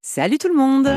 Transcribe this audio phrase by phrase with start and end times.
[0.00, 0.88] Salut tout le monde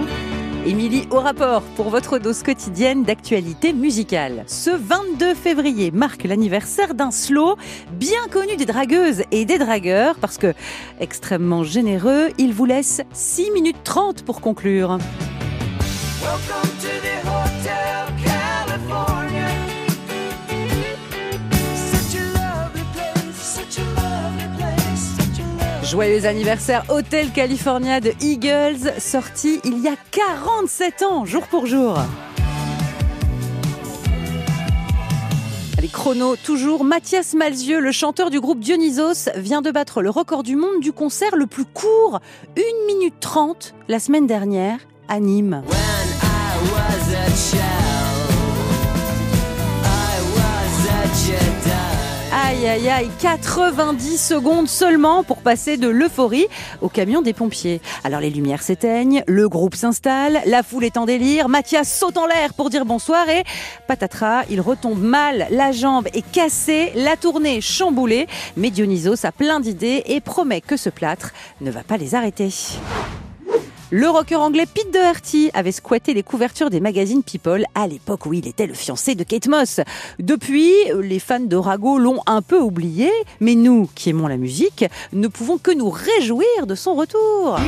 [0.63, 4.43] Émilie au rapport pour votre dose quotidienne d'actualité musicale.
[4.45, 7.57] Ce 22 février marque l'anniversaire d'un slow
[7.93, 10.53] bien connu des dragueuses et des dragueurs parce que
[10.99, 14.99] extrêmement généreux, il vous laisse 6 minutes 30 pour conclure.
[25.91, 31.99] Joyeux anniversaire Hotel California de Eagles, sorti il y a 47 ans, jour pour jour.
[35.81, 36.85] Les chronos, toujours.
[36.85, 40.93] Mathias Malzieux, le chanteur du groupe Dionysos, vient de battre le record du monde du
[40.93, 42.21] concert le plus court,
[42.57, 44.79] 1 minute 30, la semaine dernière,
[45.09, 45.61] à Nîmes.
[52.61, 56.45] Aïe aïe aïe, 90 secondes seulement pour passer de l'euphorie
[56.81, 57.81] au camion des pompiers.
[58.03, 62.27] Alors les lumières s'éteignent, le groupe s'installe, la foule est en délire, Mathias saute en
[62.27, 63.45] l'air pour dire bonsoir et
[63.87, 69.59] patatras, il retombe mal, la jambe est cassée, la tournée chamboulée, mais Dionysos a plein
[69.59, 72.49] d'idées et promet que ce plâtre ne va pas les arrêter.
[73.93, 78.33] Le rocker anglais Pete Doherty avait squatté les couvertures des magazines People à l'époque où
[78.33, 79.81] il était le fiancé de Kate Moss.
[80.17, 84.85] Depuis, les fans de Rago l'ont un peu oublié, mais nous, qui aimons la musique,
[85.11, 87.59] ne pouvons que nous réjouir de son retour.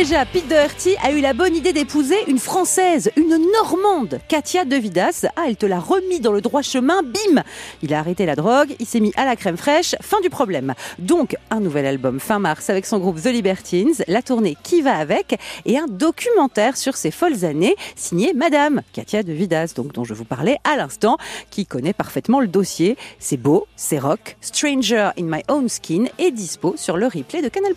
[0.00, 4.76] Déjà, Pete Doherty a eu la bonne idée d'épouser une Française, une Normande, Katia De
[4.76, 5.26] Vidas.
[5.36, 7.42] Ah, elle te l'a remis dans le droit chemin, bim
[7.82, 10.72] Il a arrêté la drogue, il s'est mis à la crème fraîche, fin du problème.
[10.98, 14.96] Donc, un nouvel album fin mars avec son groupe The Libertines, la tournée qui va
[14.96, 20.04] avec, et un documentaire sur ses folles années, signé Madame Katia De Vidas, donc dont
[20.04, 21.18] je vous parlais à l'instant,
[21.50, 22.96] qui connaît parfaitement le dossier.
[23.18, 27.50] C'est beau, c'est rock, Stranger in My Own Skin est dispo sur le replay de
[27.50, 27.74] Canal+.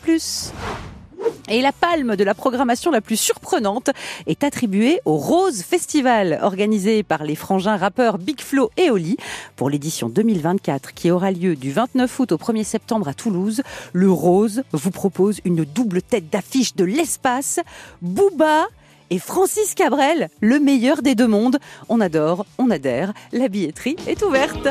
[1.50, 3.90] Et la palme de la programmation la plus surprenante
[4.28, 9.18] est attribuée au Rose Festival, organisé par les frangins rappeurs Big Flo et Oli.
[9.58, 13.62] Pour l'édition 2024 qui aura lieu du 29 août au 1er septembre à Toulouse,
[13.92, 17.60] le Rose vous propose une double tête d'affiche de l'espace,
[18.02, 18.68] Booba
[19.10, 21.60] et Francis Cabrel, le meilleur des deux mondes.
[21.90, 24.68] On adore, on adhère, la billetterie est ouverte.